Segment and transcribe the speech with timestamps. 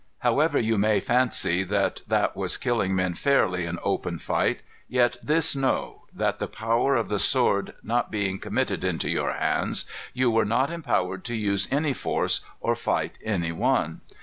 [0.21, 5.55] "However you may fancy that that was killing men fairly in open fight, yet this
[5.55, 10.43] know, that the power of the sword not being committed into your hands, you were
[10.43, 14.01] not empowered to use any force, or fight any one.